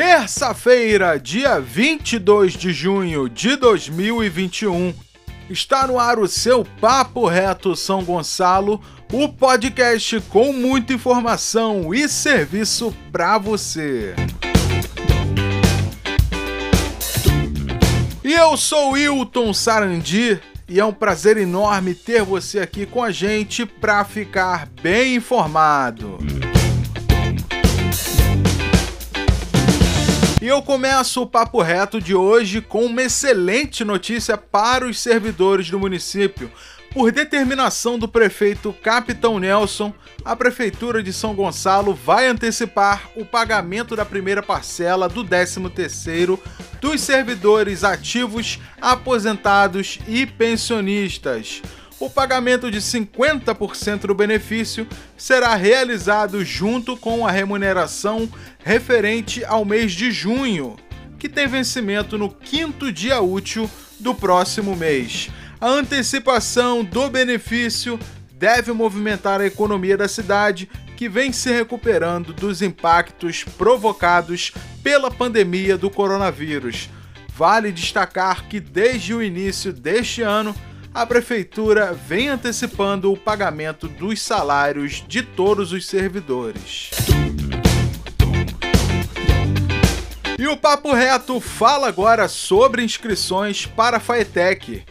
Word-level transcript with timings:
terça-feira, 0.00 1.20
dia 1.20 1.60
22 1.60 2.54
de 2.54 2.72
junho 2.72 3.28
de 3.28 3.54
2021. 3.54 4.94
Está 5.50 5.86
no 5.86 5.98
ar 5.98 6.18
o 6.18 6.26
seu 6.26 6.64
Papo 6.80 7.26
Reto 7.26 7.76
São 7.76 8.02
Gonçalo, 8.02 8.80
o 9.12 9.28
podcast 9.28 10.18
com 10.30 10.54
muita 10.54 10.94
informação 10.94 11.92
e 11.92 12.08
serviço 12.08 12.96
para 13.12 13.36
você. 13.36 14.14
E 18.24 18.32
eu 18.32 18.56
sou 18.56 18.92
Wilton 18.92 19.52
Sarandi 19.52 20.40
e 20.66 20.80
é 20.80 20.84
um 20.84 20.94
prazer 20.94 21.36
enorme 21.36 21.94
ter 21.94 22.22
você 22.22 22.60
aqui 22.60 22.86
com 22.86 23.04
a 23.04 23.10
gente 23.10 23.66
para 23.66 24.02
ficar 24.06 24.66
bem 24.82 25.16
informado. 25.16 26.39
E 30.40 30.46
eu 30.46 30.62
começo 30.62 31.20
o 31.20 31.26
papo 31.26 31.60
reto 31.60 32.00
de 32.00 32.14
hoje 32.14 32.62
com 32.62 32.86
uma 32.86 33.02
excelente 33.02 33.84
notícia 33.84 34.38
para 34.38 34.86
os 34.86 34.98
servidores 34.98 35.68
do 35.68 35.78
município. 35.78 36.50
Por 36.94 37.12
determinação 37.12 37.98
do 37.98 38.08
prefeito 38.08 38.72
Capitão 38.82 39.38
Nelson, 39.38 39.92
a 40.24 40.34
Prefeitura 40.34 41.02
de 41.02 41.12
São 41.12 41.34
Gonçalo 41.34 41.92
vai 41.92 42.26
antecipar 42.26 43.10
o 43.14 43.24
pagamento 43.24 43.94
da 43.94 44.06
primeira 44.06 44.42
parcela 44.42 45.10
do 45.10 45.22
13º 45.22 46.38
dos 46.80 47.02
servidores 47.02 47.84
ativos, 47.84 48.58
aposentados 48.80 49.98
e 50.08 50.24
pensionistas 50.24 51.60
o 52.00 52.08
pagamento 52.08 52.70
de 52.70 52.78
50% 52.78 54.06
do 54.06 54.14
benefício 54.14 54.88
será 55.18 55.54
realizado 55.54 56.42
junto 56.42 56.96
com 56.96 57.26
a 57.26 57.30
remuneração 57.30 58.26
referente 58.64 59.44
ao 59.44 59.66
mês 59.66 59.92
de 59.92 60.10
junho, 60.10 60.76
que 61.18 61.28
tem 61.28 61.46
vencimento 61.46 62.16
no 62.16 62.30
quinto 62.30 62.90
dia 62.90 63.20
útil 63.20 63.70
do 64.00 64.14
próximo 64.14 64.74
mês. 64.74 65.28
A 65.60 65.68
antecipação 65.68 66.82
do 66.82 67.10
benefício 67.10 68.00
deve 68.32 68.72
movimentar 68.72 69.42
a 69.42 69.46
economia 69.46 69.98
da 69.98 70.08
cidade, 70.08 70.70
que 70.96 71.06
vem 71.06 71.32
se 71.32 71.50
recuperando 71.50 72.32
dos 72.32 72.62
impactos 72.62 73.44
provocados 73.44 74.52
pela 74.82 75.10
pandemia 75.10 75.76
do 75.76 75.90
coronavírus. 75.90 76.88
Vale 77.34 77.70
destacar 77.70 78.48
que 78.48 78.58
desde 78.58 79.12
o 79.12 79.22
início 79.22 79.70
deste 79.70 80.22
ano, 80.22 80.54
a 80.92 81.06
prefeitura 81.06 81.92
vem 81.92 82.28
antecipando 82.28 83.12
o 83.12 83.16
pagamento 83.16 83.86
dos 83.86 84.20
salários 84.20 85.04
de 85.06 85.22
todos 85.22 85.72
os 85.72 85.86
servidores. 85.86 86.90
E 90.38 90.46
o 90.46 90.56
Papo 90.56 90.92
Reto 90.92 91.38
fala 91.40 91.86
agora 91.86 92.26
sobre 92.26 92.82
inscrições 92.82 93.66
para 93.66 93.98
a 93.98 94.00
FAETEC. 94.00 94.82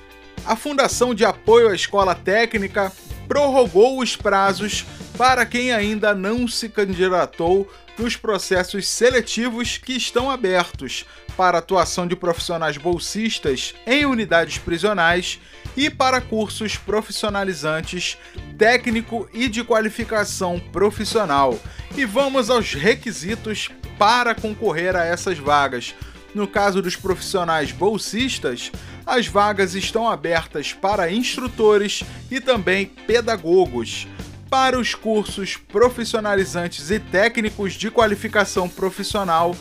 A 0.45 0.55
Fundação 0.55 1.13
de 1.13 1.25
Apoio 1.25 1.69
à 1.69 1.75
Escola 1.75 2.15
Técnica 2.15 2.91
prorrogou 3.27 3.99
os 3.99 4.15
prazos 4.15 4.85
para 5.17 5.45
quem 5.45 5.73
ainda 5.73 6.15
não 6.15 6.47
se 6.47 6.69
candidatou 6.69 7.69
nos 7.97 8.15
processos 8.15 8.87
seletivos 8.87 9.77
que 9.77 9.93
estão 9.93 10.31
abertos 10.31 11.05
para 11.35 11.57
atuação 11.57 12.07
de 12.07 12.15
profissionais 12.15 12.77
bolsistas 12.77 13.73
em 13.85 14.05
unidades 14.05 14.57
prisionais 14.57 15.39
e 15.79 15.89
para 15.89 16.19
cursos 16.19 16.75
profissionalizantes, 16.75 18.17
técnico 18.57 19.29
e 19.33 19.47
de 19.47 19.63
qualificação 19.63 20.59
profissional. 20.59 21.57
E 21.95 22.03
vamos 22.03 22.49
aos 22.49 22.73
requisitos 22.73 23.69
para 23.97 24.35
concorrer 24.35 24.93
a 24.97 25.05
essas 25.05 25.39
vagas. 25.39 25.95
No 26.35 26.45
caso 26.45 26.81
dos 26.81 26.97
profissionais 26.97 27.71
bolsistas, 27.71 28.73
as 29.05 29.27
vagas 29.27 29.73
estão 29.73 30.09
abertas 30.09 30.73
para 30.73 31.09
instrutores 31.09 32.03
e 32.29 32.41
também 32.41 32.85
pedagogos. 32.85 34.05
Para 34.49 34.77
os 34.77 34.93
cursos 34.93 35.55
profissionalizantes 35.55 36.91
e 36.91 36.99
técnicos 36.99 37.71
de 37.71 37.89
qualificação 37.89 38.67
profissional, 38.67 39.55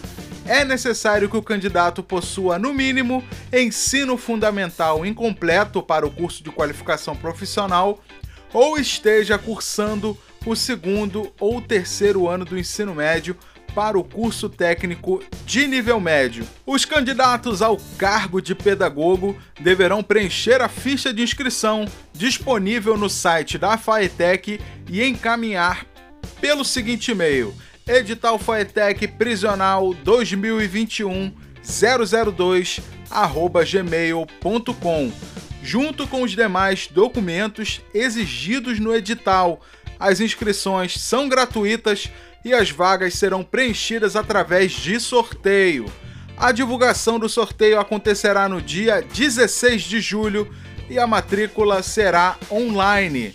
é 0.49 0.65
necessário 0.65 1.29
que 1.29 1.37
o 1.37 1.43
candidato 1.43 2.03
possua, 2.03 2.59
no 2.59 2.73
mínimo, 2.73 3.23
ensino 3.53 4.17
fundamental 4.17 5.05
incompleto 5.05 5.83
para 5.83 6.07
o 6.07 6.11
curso 6.11 6.43
de 6.43 6.51
qualificação 6.51 7.15
profissional 7.15 8.03
ou 8.53 8.79
esteja 8.79 9.39
cursando 9.39 10.17
o 10.47 10.57
segundo 10.57 11.31
ou 11.39 11.61
terceiro 11.61 12.27
ano 12.27 12.47
do 12.47 12.59
ensino 12.59 12.95
médio 12.95 13.37
para 13.75 13.99
o 13.99 14.03
curso 14.03 14.49
técnico 14.49 15.23
de 15.45 15.67
nível 15.67 16.01
médio. 16.01 16.49
Os 16.67 16.87
candidatos 16.87 17.61
ao 17.61 17.77
cargo 17.99 18.41
de 18.41 18.55
pedagogo 18.55 19.37
deverão 19.61 20.03
preencher 20.03 20.63
a 20.63 20.69
ficha 20.69 21.13
de 21.13 21.23
inscrição 21.23 21.85
disponível 22.15 22.97
no 22.97 23.11
site 23.11 23.59
da 23.59 23.77
FAETEC 23.77 24.59
e 24.89 25.05
encaminhar 25.05 25.85
pelo 26.41 26.65
seguinte 26.65 27.11
e-mail: 27.11 27.55
edital 27.89 28.39
FAETEC 28.39 29.09
prisional 29.09 29.95
2021 29.95 31.33
002 31.63 32.81
gmail.com 33.67 35.13
junto 35.63 36.07
com 36.07 36.23
os 36.23 36.33
demais 36.33 36.87
documentos 36.87 37.81
exigidos 37.93 38.79
no 38.79 38.95
edital. 38.95 39.61
As 39.99 40.21
inscrições 40.21 41.01
são 41.01 41.29
gratuitas 41.29 42.11
e 42.45 42.53
as 42.53 42.71
vagas 42.71 43.15
serão 43.15 43.43
preenchidas 43.43 44.15
através 44.17 44.73
de 44.73 45.01
sorteio. 45.01 45.87
A 46.37 46.53
divulgação 46.53 47.19
do 47.19 47.29
sorteio 47.29 47.81
acontecerá 47.81 48.49
no 48.49 48.63
dia 48.63 49.03
16 49.03 49.83
de 49.83 50.01
julho 50.01 50.49
e 50.89 50.99
a 50.99 51.07
matrícula 51.07 51.83
será 51.83 52.37
online. 52.51 53.35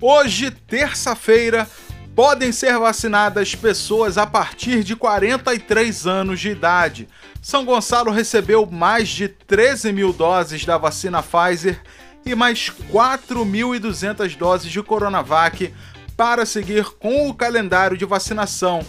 Hoje, 0.00 0.52
terça-feira, 0.52 1.68
podem 2.14 2.52
ser 2.52 2.78
vacinadas 2.78 3.56
pessoas 3.56 4.16
a 4.16 4.24
partir 4.24 4.84
de 4.84 4.94
43 4.94 6.06
anos 6.06 6.38
de 6.38 6.50
idade. 6.50 7.08
São 7.42 7.64
Gonçalo 7.64 8.12
recebeu 8.12 8.64
mais 8.64 9.08
de 9.08 9.26
13 9.26 9.92
mil 9.92 10.12
doses 10.12 10.64
da 10.64 10.78
vacina 10.78 11.20
Pfizer 11.20 11.82
e 12.24 12.32
mais 12.36 12.70
4.200 12.92 14.36
doses 14.36 14.70
de 14.70 14.80
Coronavac 14.84 15.74
para 16.16 16.46
seguir 16.46 16.84
com 17.00 17.28
o 17.28 17.34
calendário 17.34 17.96
de 17.96 18.04
vacinação. 18.04 18.86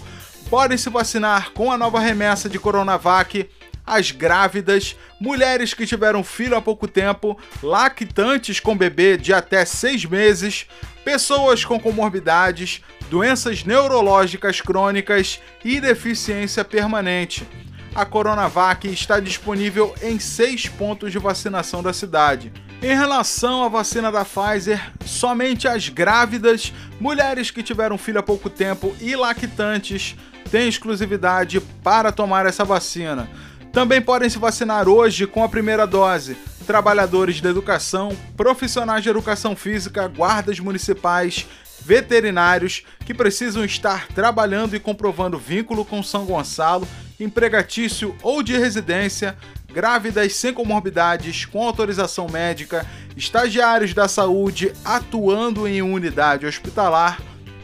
Podem 0.47 0.77
se 0.77 0.91
vacinar 0.91 1.51
com 1.53 1.71
a 1.71 1.77
nova 1.77 1.99
remessa 1.99 2.47
de 2.47 2.59
Coronavac 2.59 3.49
as 3.89 4.11
grávidas, 4.11 4.95
mulheres 5.19 5.73
que 5.73 5.87
tiveram 5.87 6.23
filho 6.23 6.55
há 6.55 6.61
pouco 6.61 6.87
tempo, 6.87 7.35
lactantes 7.63 8.59
com 8.59 8.77
bebê 8.77 9.17
de 9.17 9.33
até 9.33 9.65
seis 9.65 10.05
meses, 10.05 10.67
pessoas 11.11 11.65
com 11.65 11.79
comorbidades, 11.79 12.83
doenças 13.09 13.63
neurológicas 13.63 14.61
crônicas 14.61 15.41
e 15.65 15.81
deficiência 15.81 16.63
permanente. 16.63 17.47
A 17.95 18.05
Coronavac 18.05 18.87
está 18.87 19.19
disponível 19.19 19.95
em 20.03 20.19
seis 20.19 20.67
pontos 20.67 21.11
de 21.11 21.17
vacinação 21.17 21.81
da 21.81 21.93
cidade. 21.93 22.53
Em 22.79 22.95
relação 22.95 23.63
à 23.63 23.67
vacina 23.67 24.11
da 24.11 24.23
Pfizer, 24.23 24.79
somente 25.03 25.67
as 25.67 25.89
grávidas, 25.89 26.71
mulheres 26.99 27.49
que 27.49 27.63
tiveram 27.63 27.97
filho 27.97 28.19
há 28.19 28.23
pouco 28.23 28.47
tempo 28.47 28.95
e 29.01 29.15
lactantes 29.15 30.15
têm 30.51 30.69
exclusividade 30.69 31.59
para 31.83 32.11
tomar 32.11 32.45
essa 32.45 32.63
vacina. 32.63 33.27
Também 33.73 33.99
podem 33.99 34.29
se 34.29 34.37
vacinar 34.37 34.87
hoje 34.87 35.25
com 35.25 35.43
a 35.43 35.49
primeira 35.49 35.87
dose 35.87 36.37
trabalhadores 36.69 37.41
da 37.41 37.49
educação, 37.49 38.15
profissionais 38.37 39.01
de 39.01 39.09
educação 39.09 39.55
física, 39.55 40.07
guardas 40.07 40.59
municipais, 40.59 41.47
veterinários 41.81 42.83
que 43.07 43.11
precisam 43.11 43.65
estar 43.65 44.07
trabalhando 44.09 44.75
e 44.75 44.79
comprovando 44.79 45.39
vínculo 45.39 45.83
com 45.83 46.03
São 46.03 46.27
Gonçalo, 46.27 46.87
empregatício 47.19 48.15
ou 48.21 48.43
de 48.43 48.55
residência, 48.55 49.35
grávidas 49.73 50.35
sem 50.35 50.53
comorbidades 50.53 51.43
com 51.43 51.65
autorização 51.65 52.27
médica, 52.29 52.85
estagiários 53.17 53.95
da 53.95 54.07
saúde 54.07 54.71
atuando 54.85 55.67
em 55.67 55.81
unidade 55.81 56.45
hospitalar, 56.45 57.19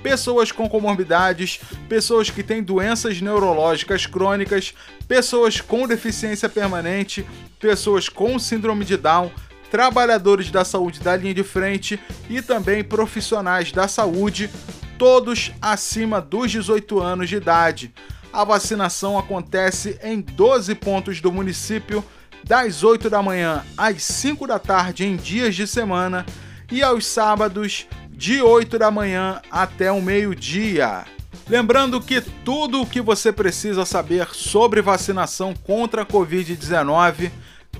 pessoas 0.05 0.51
com 0.51 0.69
comorbidades, 0.69 1.59
pessoas 1.89 2.29
que 2.29 2.43
têm 2.43 2.61
doenças 2.61 3.19
neurológicas 3.19 4.05
crônicas, 4.05 4.71
pessoas 5.07 5.59
com 5.59 5.87
deficiência 5.87 6.47
permanente, 6.47 7.25
pessoas 7.59 8.07
com 8.07 8.37
síndrome 8.37 8.85
de 8.85 8.97
Down, 8.97 9.31
trabalhadores 9.71 10.51
da 10.51 10.63
saúde 10.63 10.99
da 10.99 11.15
linha 11.15 11.33
de 11.33 11.43
frente 11.43 11.99
e 12.29 12.39
também 12.39 12.83
profissionais 12.83 13.71
da 13.71 13.87
saúde, 13.87 14.47
todos 14.95 15.51
acima 15.59 16.21
dos 16.21 16.51
18 16.51 16.99
anos 16.99 17.27
de 17.27 17.37
idade. 17.37 17.91
A 18.31 18.43
vacinação 18.43 19.17
acontece 19.17 19.99
em 20.03 20.21
12 20.21 20.75
pontos 20.75 21.19
do 21.19 21.31
município, 21.31 22.05
das 22.43 22.83
8 22.83 23.09
da 23.09 23.23
manhã 23.23 23.65
às 23.75 24.03
5 24.03 24.45
da 24.45 24.59
tarde 24.59 25.03
em 25.03 25.15
dias 25.15 25.55
de 25.55 25.65
semana 25.65 26.23
e 26.71 26.83
aos 26.83 27.07
sábados 27.07 27.87
de 28.15 28.41
8 28.41 28.79
da 28.79 28.89
manhã 28.89 29.41
até 29.51 29.91
o 29.91 30.01
meio-dia. 30.01 31.05
Lembrando 31.47 32.01
que 32.01 32.21
tudo 32.21 32.81
o 32.81 32.87
que 32.87 33.01
você 33.01 33.31
precisa 33.31 33.85
saber 33.85 34.29
sobre 34.33 34.81
vacinação 34.81 35.53
contra 35.53 36.01
a 36.01 36.05
Covid-19, 36.05 37.31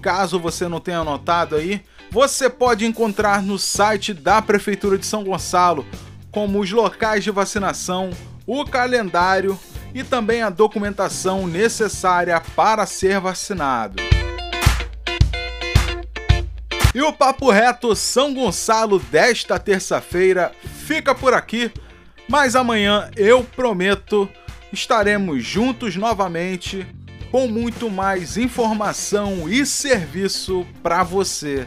caso 0.02 0.40
você 0.40 0.68
não 0.68 0.80
tenha 0.80 1.00
anotado 1.00 1.56
aí, 1.56 1.82
você 2.12 2.50
pode 2.50 2.86
encontrar 2.86 3.42
no 3.42 3.58
site 3.58 4.14
da 4.14 4.42
Prefeitura 4.42 4.98
de 4.98 5.06
São 5.06 5.24
Gonçalo, 5.24 5.86
como 6.30 6.60
os 6.60 6.72
locais 6.72 7.24
de 7.24 7.32
vacinação, 7.32 8.12
o 8.46 8.64
calendário 8.66 9.58
e 9.94 10.04
também 10.04 10.44
a 10.44 10.50
documentação 10.50 11.48
necessária 11.48 12.40
para 12.56 12.86
ser 12.86 13.20
vacinado. 13.20 14.15
E 16.96 17.02
o 17.02 17.12
Papo 17.12 17.52
Reto 17.52 17.94
São 17.94 18.34
Gonçalo 18.34 19.00
desta 19.00 19.60
terça-feira 19.60 20.54
fica 20.88 21.14
por 21.14 21.34
aqui, 21.34 21.70
mas 22.26 22.56
amanhã 22.56 23.12
eu 23.18 23.44
prometo 23.44 24.30
estaremos 24.72 25.44
juntos 25.44 25.98
novamente 25.98 26.88
com 27.30 27.50
muito 27.50 27.90
mais 27.90 28.38
informação 28.38 29.50
e 29.50 29.66
serviço 29.66 30.66
para 30.82 31.04
você. 31.04 31.66